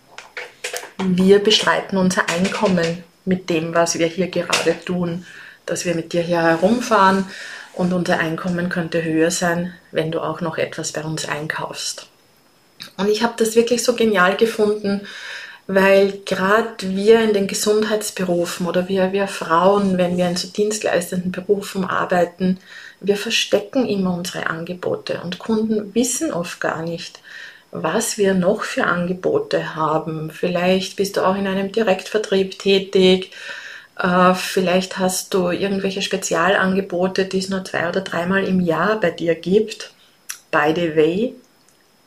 wir 1.05 1.39
bestreiten 1.39 1.97
unser 1.97 2.29
Einkommen 2.29 3.03
mit 3.25 3.49
dem, 3.49 3.75
was 3.75 3.99
wir 3.99 4.07
hier 4.07 4.27
gerade 4.27 4.75
tun, 4.85 5.25
dass 5.65 5.85
wir 5.85 5.95
mit 5.95 6.13
dir 6.13 6.21
hier 6.21 6.41
herumfahren 6.41 7.25
und 7.73 7.91
unser 7.91 8.19
Einkommen 8.19 8.69
könnte 8.69 9.03
höher 9.03 9.31
sein, 9.31 9.73
wenn 9.91 10.11
du 10.11 10.21
auch 10.21 10.39
noch 10.39 10.57
etwas 10.57 10.93
bei 10.93 11.03
uns 11.03 11.27
einkaufst. 11.27 12.07
Und 12.97 13.09
ich 13.09 13.21
habe 13.21 13.33
das 13.37 13.55
wirklich 13.55 13.83
so 13.83 13.95
genial 13.95 14.37
gefunden, 14.37 15.01
weil 15.67 16.19
gerade 16.25 16.75
wir 16.79 17.21
in 17.21 17.33
den 17.33 17.47
Gesundheitsberufen 17.47 18.67
oder 18.67 18.89
wir, 18.89 19.13
wir 19.13 19.27
Frauen, 19.27 19.97
wenn 19.97 20.17
wir 20.17 20.27
in 20.27 20.35
so 20.35 20.47
dienstleistenden 20.49 21.31
Berufen 21.31 21.85
arbeiten, 21.85 22.59
wir 22.99 23.17
verstecken 23.17 23.87
immer 23.87 24.13
unsere 24.15 24.47
Angebote 24.47 25.21
und 25.23 25.39
Kunden 25.39 25.93
wissen 25.95 26.33
oft 26.33 26.59
gar 26.59 26.81
nicht, 26.81 27.21
was 27.71 28.17
wir 28.17 28.33
noch 28.33 28.63
für 28.63 28.85
Angebote 28.85 29.75
haben. 29.75 30.31
Vielleicht 30.31 30.95
bist 30.95 31.17
du 31.17 31.21
auch 31.21 31.35
in 31.35 31.47
einem 31.47 31.71
Direktvertrieb 31.71 32.59
tätig, 32.59 33.31
äh, 33.97 34.33
vielleicht 34.33 34.99
hast 34.99 35.33
du 35.33 35.49
irgendwelche 35.49 36.01
Spezialangebote, 36.01 37.25
die 37.25 37.39
es 37.39 37.49
nur 37.49 37.63
zwei 37.63 37.87
oder 37.89 38.01
dreimal 38.01 38.43
im 38.43 38.59
Jahr 38.59 38.99
bei 38.99 39.11
dir 39.11 39.35
gibt. 39.35 39.93
By 40.51 40.73
the 40.75 40.95
way, 40.95 41.35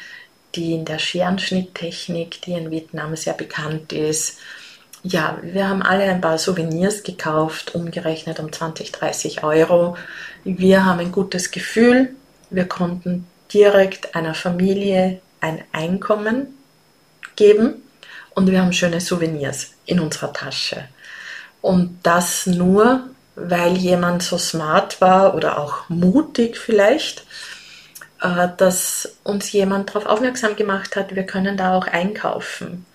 die 0.55 0.73
in 0.73 0.85
der 0.85 0.99
Scherenschnitttechnik, 0.99 2.41
die 2.41 2.53
in 2.53 2.71
Vietnam 2.71 3.15
sehr 3.15 3.33
bekannt 3.33 3.93
ist. 3.93 4.39
Ja, 5.03 5.39
wir 5.41 5.67
haben 5.67 5.81
alle 5.81 6.03
ein 6.03 6.21
paar 6.21 6.37
Souvenirs 6.37 7.03
gekauft, 7.03 7.73
umgerechnet 7.73 8.39
um 8.39 8.51
20, 8.51 8.91
30 8.91 9.43
Euro. 9.43 9.97
Wir 10.43 10.85
haben 10.85 10.99
ein 10.99 11.11
gutes 11.11 11.51
Gefühl. 11.51 12.15
Wir 12.49 12.65
konnten 12.65 13.25
direkt 13.53 14.15
einer 14.15 14.35
Familie 14.35 15.21
ein 15.39 15.63
Einkommen 15.71 16.47
geben 17.35 17.81
und 18.35 18.49
wir 18.49 18.61
haben 18.61 18.73
schöne 18.73 19.01
Souvenirs 19.01 19.71
in 19.85 19.99
unserer 19.99 20.33
Tasche. 20.33 20.87
Und 21.61 21.99
das 22.03 22.47
nur, 22.47 23.09
weil 23.35 23.77
jemand 23.77 24.23
so 24.23 24.37
smart 24.37 24.99
war 24.99 25.35
oder 25.35 25.59
auch 25.59 25.87
mutig 25.89 26.57
vielleicht, 26.57 27.25
äh, 28.21 28.47
dass 28.57 29.15
uns 29.23 29.51
jemand 29.51 29.89
darauf 29.89 30.05
aufmerksam 30.05 30.55
gemacht 30.55 30.95
hat, 30.95 31.15
wir 31.15 31.23
können 31.23 31.57
da 31.57 31.75
auch 31.75 31.87
einkaufen. 31.87 32.85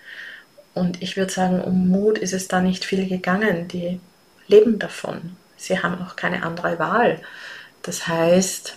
Und 0.74 1.02
ich 1.02 1.16
würde 1.16 1.32
sagen, 1.32 1.60
um 1.62 1.88
Mut 1.88 2.18
ist 2.18 2.34
es 2.34 2.48
da 2.48 2.60
nicht 2.60 2.84
viel 2.84 3.08
gegangen. 3.08 3.68
Die 3.68 4.00
leben 4.46 4.78
davon. 4.78 5.36
Sie 5.56 5.82
haben 5.82 6.02
auch 6.02 6.16
keine 6.16 6.42
andere 6.42 6.78
Wahl. 6.78 7.20
Das 7.82 8.06
heißt, 8.06 8.76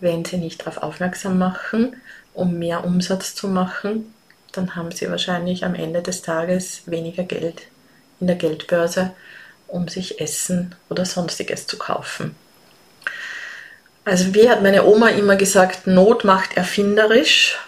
wenn 0.00 0.24
sie 0.24 0.36
nicht 0.36 0.60
darauf 0.60 0.78
aufmerksam 0.78 1.38
machen, 1.38 1.96
um 2.34 2.58
mehr 2.58 2.84
Umsatz 2.84 3.34
zu 3.34 3.48
machen, 3.48 4.14
dann 4.52 4.76
haben 4.76 4.92
sie 4.92 5.10
wahrscheinlich 5.10 5.64
am 5.64 5.74
Ende 5.74 6.02
des 6.02 6.22
Tages 6.22 6.82
weniger 6.86 7.24
Geld 7.24 7.62
in 8.20 8.26
der 8.26 8.36
Geldbörse, 8.36 9.12
um 9.66 9.88
sich 9.88 10.20
Essen 10.20 10.74
oder 10.88 11.04
sonstiges 11.04 11.66
zu 11.66 11.78
kaufen. 11.78 12.36
Also 14.04 14.34
wie 14.34 14.50
hat 14.50 14.62
meine 14.62 14.84
Oma 14.84 15.08
immer 15.08 15.36
gesagt, 15.36 15.86
Not 15.86 16.24
macht 16.24 16.56
erfinderisch. 16.56 17.58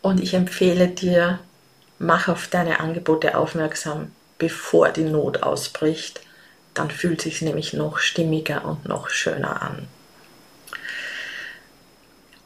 Und 0.00 0.22
ich 0.22 0.34
empfehle 0.34 0.88
dir, 0.88 1.40
mach 1.98 2.28
auf 2.28 2.46
deine 2.46 2.78
Angebote 2.80 3.36
aufmerksam, 3.36 4.12
bevor 4.38 4.90
die 4.90 5.02
Not 5.02 5.42
ausbricht. 5.42 6.20
Dann 6.72 6.90
fühlt 6.90 7.20
sich 7.20 7.42
nämlich 7.42 7.72
noch 7.72 7.98
stimmiger 7.98 8.64
und 8.64 8.86
noch 8.86 9.10
schöner 9.10 9.60
an. 9.62 9.88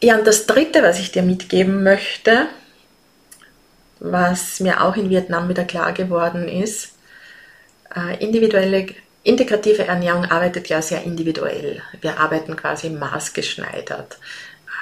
Ja, 0.02 0.16
und 0.16 0.26
das 0.26 0.46
Dritte, 0.46 0.82
was 0.82 0.98
ich 0.98 1.12
dir 1.12 1.22
mitgeben 1.22 1.82
möchte, 1.84 2.46
was 4.02 4.58
mir 4.58 4.82
auch 4.82 4.96
in 4.96 5.10
Vietnam 5.10 5.48
wieder 5.48 5.64
klar 5.64 5.92
geworden 5.92 6.48
ist, 6.48 6.94
äh, 7.94 8.22
individuelle, 8.22 8.86
integrative 9.22 9.84
Ernährung 9.84 10.24
arbeitet 10.24 10.68
ja 10.68 10.82
sehr 10.82 11.04
individuell. 11.04 11.80
Wir 12.00 12.18
arbeiten 12.18 12.56
quasi 12.56 12.90
maßgeschneidert. 12.90 14.18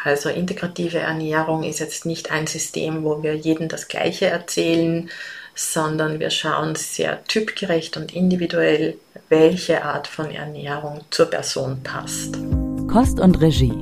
Also 0.05 0.31
integrative 0.31 0.99
Ernährung 0.99 1.62
ist 1.65 1.81
jetzt 1.81 2.07
nicht 2.07 2.33
ein 2.33 2.47
System, 2.47 3.05
wo 3.05 3.23
wir 3.23 3.37
jedem 3.37 3.69
das 3.69 3.89
Gleiche 3.89 4.27
erzählen, 4.27 5.11
sondern 5.55 6.19
wir 6.19 6.31
schauen 6.31 6.75
sehr 6.75 7.23
typgerecht 7.25 7.99
und 7.99 8.15
individuell, 8.15 8.97
welche 9.29 9.85
Art 9.85 10.07
von 10.07 10.31
Ernährung 10.31 11.03
zur 11.11 11.27
Person 11.27 11.83
passt. 11.83 12.39
Kost 12.89 13.21
und 13.21 13.39
Regie. 13.43 13.75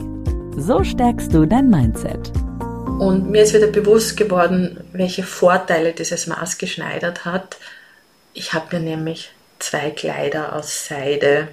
So 0.57 0.83
stärkst 0.83 1.33
du 1.33 1.47
dein 1.47 1.71
Mindset. 1.71 2.33
Und 2.98 3.30
mir 3.30 3.42
ist 3.42 3.54
wieder 3.54 3.68
bewusst 3.68 4.16
geworden, 4.16 4.82
welche 4.92 5.22
Vorteile 5.22 5.92
dieses 5.92 6.26
Maß 6.26 6.58
geschneidert 6.58 7.24
hat. 7.24 7.56
Ich 8.34 8.54
habe 8.54 8.76
mir 8.76 8.96
nämlich 8.96 9.30
zwei 9.60 9.90
Kleider 9.90 10.54
aus 10.54 10.86
Seide 10.86 11.48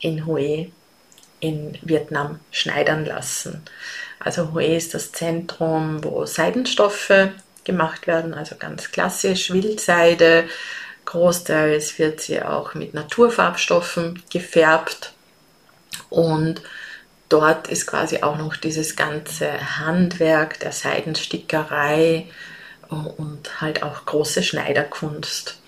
in 0.00 0.26
Hue 0.26 0.72
in 1.40 1.76
Vietnam 1.82 2.40
schneidern 2.50 3.04
lassen. 3.04 3.62
Also 4.18 4.54
Hue 4.54 4.76
ist 4.76 4.94
das 4.94 5.12
Zentrum, 5.12 6.02
wo 6.04 6.24
Seidenstoffe 6.24 7.28
gemacht 7.64 8.06
werden, 8.06 8.32
also 8.32 8.56
ganz 8.56 8.90
klassisch 8.90 9.50
Wildseide. 9.52 10.48
Großteils 11.04 11.98
wird 11.98 12.20
sie 12.20 12.40
auch 12.40 12.72
mit 12.74 12.94
Naturfarbstoffen 12.94 14.22
gefärbt 14.30 15.12
und 16.08 16.62
dort 17.32 17.68
ist 17.68 17.86
quasi 17.86 18.22
auch 18.22 18.36
noch 18.36 18.56
dieses 18.56 18.96
ganze 18.96 19.78
Handwerk 19.78 20.60
der 20.60 20.72
Seidenstickerei 20.72 22.26
und 22.88 23.60
halt 23.60 23.82
auch 23.82 24.04
große 24.04 24.42
Schneiderkunst. 24.42 25.58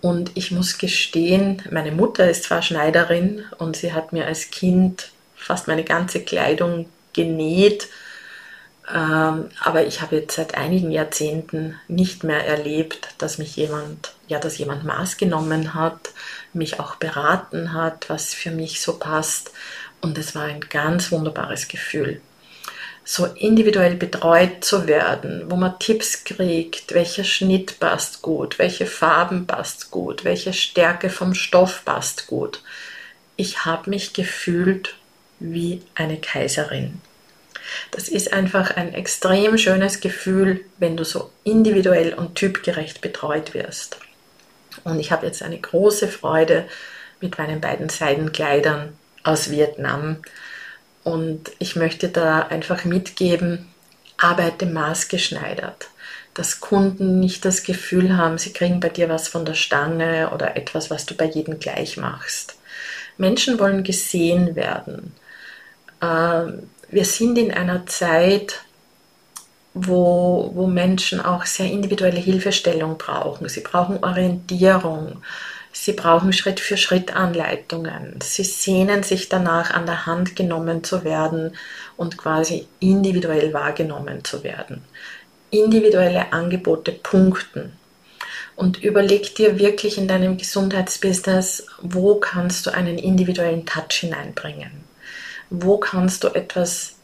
Und 0.00 0.30
ich 0.34 0.52
muss 0.52 0.78
gestehen, 0.78 1.62
meine 1.70 1.92
Mutter 1.92 2.30
ist 2.30 2.44
zwar 2.44 2.62
Schneiderin 2.62 3.44
und 3.58 3.76
sie 3.76 3.92
hat 3.92 4.12
mir 4.12 4.26
als 4.26 4.50
Kind 4.50 5.10
fast 5.34 5.68
meine 5.68 5.84
ganze 5.84 6.20
Kleidung 6.20 6.86
genäht, 7.12 7.88
ähm, 8.88 9.48
aber 9.60 9.84
ich 9.86 10.00
habe 10.00 10.16
jetzt 10.16 10.36
seit 10.36 10.54
einigen 10.54 10.92
Jahrzehnten 10.92 11.74
nicht 11.88 12.22
mehr 12.22 12.46
erlebt, 12.46 13.08
dass 13.18 13.38
mich 13.38 13.56
jemand, 13.56 14.14
ja, 14.28 14.38
dass 14.38 14.58
jemand 14.58 14.84
Maß 14.84 15.16
genommen 15.16 15.74
hat, 15.74 16.10
mich 16.52 16.78
auch 16.78 16.94
beraten 16.96 17.72
hat, 17.72 18.08
was 18.08 18.32
für 18.32 18.52
mich 18.52 18.80
so 18.80 18.98
passt. 18.98 19.50
Und 20.00 20.18
es 20.18 20.34
war 20.34 20.44
ein 20.44 20.60
ganz 20.60 21.10
wunderbares 21.10 21.68
Gefühl, 21.68 22.20
so 23.04 23.26
individuell 23.26 23.94
betreut 23.94 24.64
zu 24.64 24.88
werden, 24.88 25.44
wo 25.48 25.54
man 25.54 25.78
Tipps 25.78 26.24
kriegt, 26.24 26.92
welcher 26.92 27.22
Schnitt 27.22 27.78
passt 27.78 28.20
gut, 28.20 28.58
welche 28.58 28.84
Farben 28.86 29.46
passt 29.46 29.92
gut, 29.92 30.24
welche 30.24 30.52
Stärke 30.52 31.08
vom 31.08 31.32
Stoff 31.32 31.84
passt 31.84 32.26
gut. 32.26 32.62
Ich 33.36 33.64
habe 33.64 33.90
mich 33.90 34.12
gefühlt 34.12 34.96
wie 35.38 35.82
eine 35.94 36.18
Kaiserin. 36.18 37.00
Das 37.92 38.08
ist 38.08 38.32
einfach 38.32 38.76
ein 38.76 38.92
extrem 38.94 39.56
schönes 39.56 40.00
Gefühl, 40.00 40.64
wenn 40.78 40.96
du 40.96 41.04
so 41.04 41.30
individuell 41.44 42.12
und 42.14 42.34
typgerecht 42.34 43.00
betreut 43.00 43.54
wirst. 43.54 43.98
Und 44.84 44.98
ich 44.98 45.12
habe 45.12 45.26
jetzt 45.26 45.42
eine 45.42 45.58
große 45.58 46.08
Freude 46.08 46.66
mit 47.20 47.38
meinen 47.38 47.60
beiden 47.60 47.88
Seidenkleidern 47.88 48.94
aus 49.26 49.50
Vietnam. 49.50 50.18
Und 51.04 51.52
ich 51.58 51.76
möchte 51.76 52.08
da 52.08 52.40
einfach 52.40 52.84
mitgeben, 52.84 53.68
arbeite 54.16 54.66
maßgeschneidert, 54.66 55.88
dass 56.34 56.60
Kunden 56.60 57.20
nicht 57.20 57.44
das 57.44 57.62
Gefühl 57.62 58.16
haben, 58.16 58.38
sie 58.38 58.52
kriegen 58.52 58.80
bei 58.80 58.88
dir 58.88 59.08
was 59.08 59.28
von 59.28 59.44
der 59.44 59.54
Stange 59.54 60.30
oder 60.32 60.56
etwas, 60.56 60.90
was 60.90 61.06
du 61.06 61.14
bei 61.14 61.26
jedem 61.26 61.58
gleich 61.58 61.96
machst. 61.96 62.56
Menschen 63.18 63.58
wollen 63.58 63.84
gesehen 63.84 64.56
werden. 64.56 65.14
Ähm, 66.02 66.68
wir 66.88 67.04
sind 67.04 67.38
in 67.38 67.52
einer 67.52 67.86
Zeit, 67.86 68.60
wo, 69.74 70.50
wo 70.54 70.66
Menschen 70.66 71.20
auch 71.20 71.44
sehr 71.44 71.70
individuelle 71.70 72.20
Hilfestellung 72.20 72.96
brauchen. 72.98 73.48
Sie 73.48 73.60
brauchen 73.60 74.02
Orientierung. 74.02 75.22
Sie 75.78 75.92
brauchen 75.92 76.32
Schritt 76.32 76.58
für 76.58 76.78
Schritt 76.78 77.14
Anleitungen. 77.14 78.18
Sie 78.22 78.44
sehnen 78.44 79.02
sich 79.02 79.28
danach, 79.28 79.70
an 79.72 79.84
der 79.84 80.06
Hand 80.06 80.34
genommen 80.34 80.82
zu 80.82 81.04
werden 81.04 81.54
und 81.98 82.16
quasi 82.16 82.66
individuell 82.80 83.52
wahrgenommen 83.52 84.24
zu 84.24 84.42
werden. 84.42 84.82
Individuelle 85.50 86.32
Angebote 86.32 86.92
punkten. 86.92 87.76
Und 88.56 88.82
überleg 88.82 89.34
dir 89.34 89.58
wirklich 89.58 89.98
in 89.98 90.08
deinem 90.08 90.38
Gesundheitsbusiness, 90.38 91.66
wo 91.82 92.14
kannst 92.16 92.66
du 92.66 92.70
einen 92.70 92.98
individuellen 92.98 93.66
Touch 93.66 94.00
hineinbringen? 94.00 94.72
Wo 95.50 95.76
kannst 95.76 96.24
du 96.24 96.28
etwas 96.28 96.94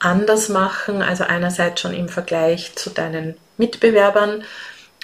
anders 0.00 0.50
machen? 0.50 1.00
Also 1.00 1.24
einerseits 1.24 1.80
schon 1.80 1.94
im 1.94 2.10
Vergleich 2.10 2.76
zu 2.76 2.90
deinen 2.90 3.36
Mitbewerbern 3.56 4.44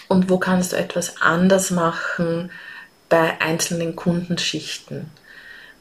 und 0.09 0.29
wo 0.29 0.39
kannst 0.39 0.73
du 0.73 0.77
etwas 0.77 1.23
anders 1.23 1.71
machen? 1.71 2.51
Bei 3.14 3.40
einzelnen 3.40 3.94
Kundenschichten. 3.94 5.09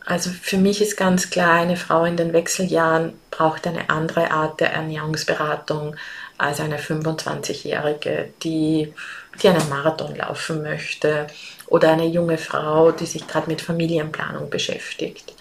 Also 0.05 0.29
für 0.29 0.57
mich 0.57 0.83
ist 0.83 0.97
ganz 0.97 1.31
klar, 1.31 1.53
eine 1.53 1.77
Frau 1.77 2.05
in 2.05 2.15
den 2.15 2.31
Wechseljahren 2.31 3.13
braucht 3.31 3.65
eine 3.65 3.89
andere 3.89 4.29
Art 4.29 4.59
der 4.59 4.71
Ernährungsberatung 4.71 5.95
als 6.37 6.59
eine 6.59 6.77
25-Jährige, 6.77 8.29
die, 8.43 8.93
die 9.41 9.47
einen 9.49 9.67
Marathon 9.67 10.15
laufen 10.15 10.61
möchte 10.61 11.25
oder 11.65 11.93
eine 11.93 12.05
junge 12.05 12.37
Frau, 12.37 12.91
die 12.91 13.07
sich 13.07 13.25
gerade 13.25 13.49
mit 13.49 13.63
Familienplanung 13.63 14.51
beschäftigt. 14.51 15.33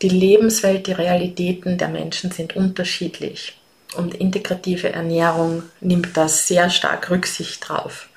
Die 0.00 0.08
Lebenswelt, 0.08 0.86
die 0.86 0.92
Realitäten 0.92 1.76
der 1.76 1.88
Menschen 1.88 2.30
sind 2.30 2.56
unterschiedlich 2.56 3.58
und 3.94 4.14
integrative 4.14 4.90
Ernährung 4.90 5.64
nimmt 5.82 6.16
da 6.16 6.28
sehr 6.28 6.70
stark 6.70 7.10
Rücksicht 7.10 7.68
drauf. 7.68 8.08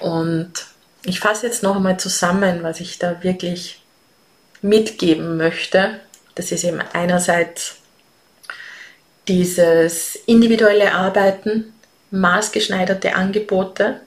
Und 0.00 0.52
ich 1.06 1.20
fasse 1.20 1.46
jetzt 1.46 1.62
noch 1.62 1.76
einmal 1.76 1.98
zusammen, 1.98 2.62
was 2.62 2.80
ich 2.80 2.98
da 2.98 3.22
wirklich 3.22 3.80
mitgeben 4.60 5.36
möchte. 5.36 6.00
Das 6.34 6.50
ist 6.50 6.64
eben 6.64 6.80
einerseits 6.92 7.76
dieses 9.28 10.16
individuelle 10.26 10.92
Arbeiten, 10.92 11.72
maßgeschneiderte 12.10 13.14
Angebote. 13.14 14.00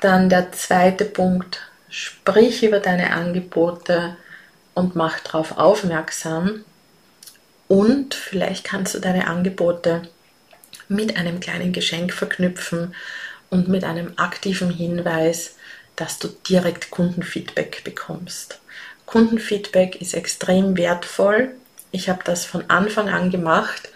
Dann 0.00 0.28
der 0.28 0.52
zweite 0.52 1.04
Punkt, 1.04 1.60
sprich 1.88 2.64
über 2.64 2.80
deine 2.80 3.12
Angebote 3.12 4.16
und 4.74 4.96
mach 4.96 5.20
darauf 5.20 5.58
aufmerksam. 5.58 6.64
Und 7.68 8.14
vielleicht 8.14 8.64
kannst 8.64 8.94
du 8.94 8.98
deine 8.98 9.28
Angebote 9.28 10.02
mit 10.88 11.16
einem 11.16 11.38
kleinen 11.38 11.72
Geschenk 11.72 12.12
verknüpfen 12.12 12.94
und 13.50 13.68
mit 13.68 13.84
einem 13.84 14.12
aktiven 14.16 14.70
Hinweis, 14.70 15.56
dass 15.98 16.18
du 16.18 16.28
direkt 16.48 16.90
Kundenfeedback 16.90 17.82
bekommst. 17.84 18.60
Kundenfeedback 19.06 20.00
ist 20.00 20.14
extrem 20.14 20.76
wertvoll. 20.76 21.52
Ich 21.90 22.08
habe 22.08 22.20
das 22.24 22.44
von 22.44 22.68
Anfang 22.68 23.08
an 23.08 23.30
gemacht 23.30 23.90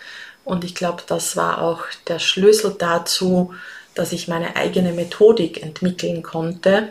und 0.44 0.64
ich 0.64 0.74
glaube, 0.74 1.02
das 1.06 1.36
war 1.36 1.62
auch 1.62 1.84
der 2.08 2.18
Schlüssel 2.18 2.74
dazu, 2.78 3.54
dass 3.94 4.12
ich 4.12 4.26
meine 4.26 4.56
eigene 4.56 4.92
Methodik 4.92 5.62
entwickeln 5.62 6.22
konnte, 6.22 6.88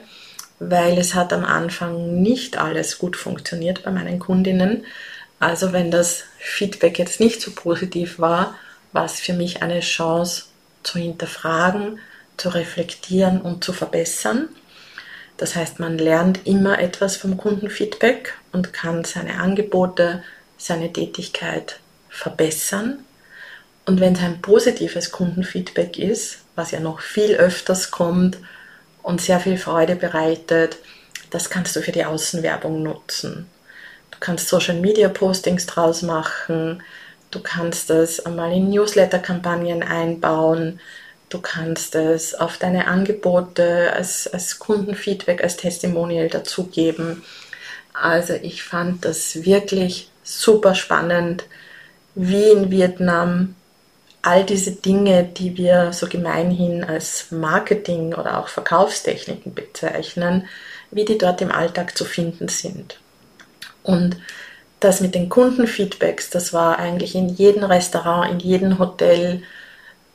weil 0.59 0.97
es 0.97 1.15
hat 1.15 1.33
am 1.33 1.43
Anfang 1.43 2.21
nicht 2.21 2.57
alles 2.57 2.99
gut 2.99 3.17
funktioniert 3.17 3.83
bei 3.83 3.91
meinen 3.91 4.19
Kundinnen. 4.19 4.85
Also 5.39 5.73
wenn 5.73 5.89
das 5.89 6.23
Feedback 6.37 6.99
jetzt 6.99 7.19
nicht 7.19 7.41
so 7.41 7.51
positiv 7.51 8.19
war, 8.19 8.55
war 8.93 9.05
es 9.05 9.19
für 9.19 9.33
mich 9.33 9.63
eine 9.63 9.79
Chance 9.79 10.43
zu 10.83 10.99
hinterfragen, 10.99 11.99
zu 12.37 12.49
reflektieren 12.49 13.41
und 13.41 13.63
zu 13.63 13.73
verbessern. 13.73 14.49
Das 15.41 15.55
heißt, 15.55 15.79
man 15.79 15.97
lernt 15.97 16.45
immer 16.45 16.77
etwas 16.77 17.17
vom 17.17 17.35
Kundenfeedback 17.35 18.37
und 18.51 18.73
kann 18.73 19.03
seine 19.03 19.39
Angebote 19.39 20.21
seine 20.55 20.93
Tätigkeit 20.93 21.79
verbessern. 22.09 22.99
Und 23.87 23.99
wenn 23.99 24.13
es 24.13 24.21
ein 24.21 24.43
positives 24.43 25.11
Kundenfeedback 25.11 25.97
ist, 25.97 26.41
was 26.55 26.69
ja 26.69 26.79
noch 26.79 26.99
viel 26.99 27.33
öfters 27.33 27.89
kommt 27.89 28.37
und 29.01 29.19
sehr 29.19 29.39
viel 29.39 29.57
Freude 29.57 29.95
bereitet, 29.95 30.77
das 31.31 31.49
kannst 31.49 31.75
du 31.75 31.81
für 31.81 31.91
die 31.91 32.05
Außenwerbung 32.05 32.83
nutzen. 32.83 33.47
Du 34.11 34.19
kannst 34.19 34.47
Social 34.47 34.79
Media 34.79 35.09
Postings 35.09 35.65
draus 35.65 36.03
machen, 36.03 36.83
du 37.31 37.39
kannst 37.39 37.89
es 37.89 38.23
einmal 38.23 38.51
in 38.51 38.69
Newsletter-Kampagnen 38.69 39.81
einbauen, 39.81 40.79
du 41.31 41.39
kannst 41.39 41.95
es 41.95 42.35
auf 42.35 42.57
deine 42.57 42.87
Angebote 42.87 43.91
als, 43.93 44.27
als 44.27 44.59
Kundenfeedback, 44.59 45.43
als 45.43 45.57
Testimonial 45.57 46.27
dazugeben. 46.27 47.23
Also 47.93 48.33
ich 48.33 48.63
fand 48.63 49.05
das 49.05 49.43
wirklich 49.43 50.09
super 50.23 50.75
spannend, 50.75 51.45
wie 52.13 52.49
in 52.51 52.69
Vietnam 52.69 53.55
all 54.21 54.45
diese 54.45 54.73
Dinge, 54.73 55.23
die 55.23 55.57
wir 55.57 55.93
so 55.93 56.07
gemeinhin 56.07 56.83
als 56.83 57.31
Marketing 57.31 58.13
oder 58.13 58.39
auch 58.39 58.49
Verkaufstechniken 58.49 59.53
bezeichnen, 59.53 60.47
wie 60.91 61.05
die 61.05 61.17
dort 61.17 61.41
im 61.41 61.51
Alltag 61.51 61.97
zu 61.97 62.05
finden 62.05 62.47
sind. 62.49 62.99
Und 63.83 64.17
das 64.79 64.99
mit 64.99 65.15
den 65.15 65.29
Kundenfeedbacks, 65.29 66.29
das 66.29 66.53
war 66.53 66.77
eigentlich 66.77 67.15
in 67.15 67.29
jedem 67.29 67.63
Restaurant, 67.63 68.31
in 68.31 68.39
jedem 68.39 68.77
Hotel, 68.77 69.41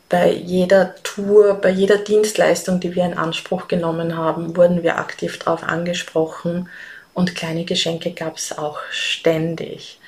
bei 0.08 0.32
jeder 0.32 0.94
Tour, 1.02 1.54
bei 1.54 1.70
jeder 1.70 1.98
Dienstleistung, 1.98 2.78
die 2.80 2.94
wir 2.94 3.04
in 3.04 3.18
Anspruch 3.18 3.68
genommen 3.68 4.16
haben, 4.16 4.56
wurden 4.56 4.82
wir 4.82 4.98
aktiv 4.98 5.38
darauf 5.38 5.64
angesprochen. 5.64 6.68
Und 7.12 7.34
kleine 7.34 7.64
Geschenke 7.64 8.12
gab 8.12 8.36
es 8.36 8.56
auch 8.56 8.78
ständig. 8.90 9.98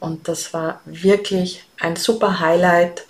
Und 0.00 0.28
das 0.28 0.52
war 0.52 0.80
wirklich 0.84 1.64
ein 1.78 1.96
super 1.96 2.40
Highlight. 2.40 3.04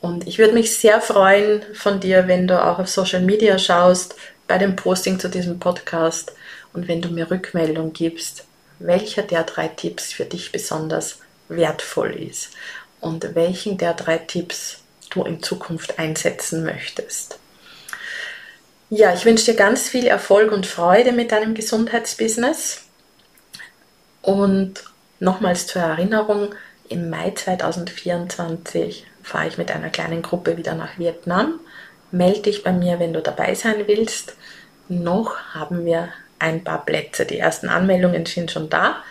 Und 0.00 0.26
ich 0.26 0.38
würde 0.38 0.54
mich 0.54 0.76
sehr 0.76 1.00
freuen 1.00 1.62
von 1.74 2.00
dir, 2.00 2.26
wenn 2.26 2.48
du 2.48 2.62
auch 2.62 2.78
auf 2.78 2.88
Social 2.88 3.20
Media 3.20 3.58
schaust, 3.58 4.16
bei 4.48 4.58
dem 4.58 4.74
Posting 4.74 5.20
zu 5.20 5.28
diesem 5.28 5.60
Podcast 5.60 6.32
und 6.72 6.88
wenn 6.88 7.02
du 7.02 7.10
mir 7.10 7.30
Rückmeldung 7.30 7.92
gibst, 7.92 8.44
welcher 8.78 9.22
der 9.22 9.44
drei 9.44 9.68
Tipps 9.68 10.12
für 10.12 10.24
dich 10.24 10.50
besonders 10.50 11.18
wertvoll 11.48 12.12
ist. 12.12 12.50
Und 13.00 13.34
welchen 13.34 13.78
der 13.78 13.94
drei 13.94 14.18
Tipps 14.18 14.79
du 15.10 15.24
in 15.24 15.42
Zukunft 15.42 15.98
einsetzen 15.98 16.64
möchtest. 16.64 17.38
Ja, 18.88 19.14
ich 19.14 19.24
wünsche 19.24 19.44
dir 19.44 19.54
ganz 19.56 19.88
viel 19.88 20.06
Erfolg 20.06 20.50
und 20.50 20.66
Freude 20.66 21.12
mit 21.12 21.30
deinem 21.30 21.54
Gesundheitsbusiness. 21.54 22.86
Und 24.22 24.84
nochmals 25.20 25.66
zur 25.68 25.82
Erinnerung, 25.82 26.54
im 26.88 27.08
Mai 27.08 27.30
2024 27.30 29.06
fahre 29.22 29.46
ich 29.46 29.58
mit 29.58 29.70
einer 29.70 29.90
kleinen 29.90 30.22
Gruppe 30.22 30.56
wieder 30.56 30.74
nach 30.74 30.98
Vietnam. 30.98 31.60
Melde 32.10 32.42
dich 32.42 32.64
bei 32.64 32.72
mir, 32.72 32.98
wenn 32.98 33.12
du 33.12 33.22
dabei 33.22 33.54
sein 33.54 33.86
willst. 33.86 34.34
Noch 34.88 35.36
haben 35.54 35.84
wir 35.84 36.08
ein 36.40 36.64
paar 36.64 36.84
Plätze. 36.84 37.26
Die 37.26 37.38
ersten 37.38 37.68
Anmeldungen 37.68 38.26
sind 38.26 38.50
schon 38.50 38.70
da, 38.70 39.04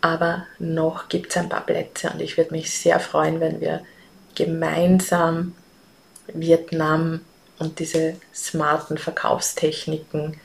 aber 0.00 0.46
noch 0.60 1.08
gibt 1.08 1.30
es 1.30 1.36
ein 1.36 1.48
paar 1.48 1.66
Plätze 1.66 2.10
und 2.10 2.20
ich 2.20 2.36
würde 2.36 2.52
mich 2.52 2.78
sehr 2.78 3.00
freuen, 3.00 3.40
wenn 3.40 3.60
wir 3.60 3.82
gemeinsam 4.36 5.54
Vietnam 6.28 7.22
und 7.58 7.80
diese 7.80 8.16
smarten 8.32 8.98
Verkaufstechniken 8.98 10.38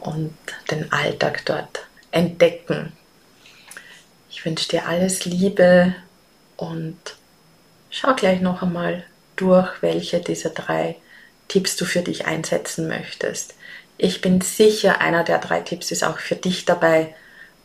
und 0.00 0.36
den 0.70 0.92
Alltag 0.92 1.46
dort 1.46 1.86
entdecken. 2.10 2.92
Ich 4.28 4.44
wünsche 4.44 4.68
dir 4.68 4.86
alles 4.86 5.24
Liebe 5.24 5.94
und 6.56 6.98
Schau 7.94 8.14
gleich 8.14 8.40
noch 8.40 8.62
einmal 8.62 9.04
durch, 9.36 9.82
welche 9.82 10.20
dieser 10.20 10.48
drei 10.48 10.96
Tipps 11.48 11.76
du 11.76 11.84
für 11.84 12.00
dich 12.00 12.24
einsetzen 12.24 12.88
möchtest. 12.88 13.54
Ich 13.98 14.22
bin 14.22 14.40
sicher, 14.40 15.02
einer 15.02 15.24
der 15.24 15.38
drei 15.38 15.60
Tipps 15.60 15.90
ist 15.90 16.02
auch 16.02 16.18
für 16.18 16.34
dich 16.34 16.64
dabei, 16.64 17.14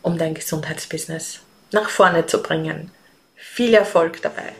um 0.02 0.18
dein 0.18 0.34
Gesundheitsbusiness 0.34 1.40
nach 1.72 1.88
vorne 1.88 2.26
zu 2.26 2.42
bringen. 2.42 2.90
Viel 3.36 3.72
Erfolg 3.72 4.20
dabei! 4.20 4.52